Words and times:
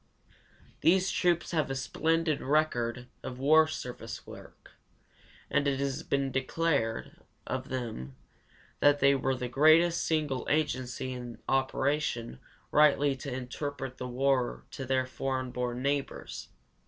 These 0.79 1.11
troops 1.11 1.51
have 1.51 1.69
a 1.69 1.75
splendid 1.75 2.41
record 2.41 3.07
of 3.21 3.37
war 3.37 3.67
service 3.67 4.25
work, 4.25 4.71
and 5.47 5.67
it 5.67 5.79
has 5.79 6.01
been 6.01 6.31
declared 6.31 7.17
of 7.45 7.69
them 7.69 8.15
that 8.79 8.99
they 8.99 9.13
were 9.13 9.35
the 9.35 9.47
greatest 9.47 10.03
single 10.03 10.47
agency 10.49 11.13
in 11.13 11.37
operation 11.47 12.39
rightly 12.71 13.15
to 13.17 13.31
interpret 13.31 13.99
the 13.99 14.07
war 14.07 14.63
to 14.71 14.85
their 14.85 15.05
foreign 15.05 15.51
born 15.51 15.83
neighbors. 15.83 16.49